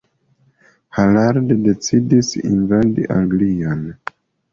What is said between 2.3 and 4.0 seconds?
invadi Anglion.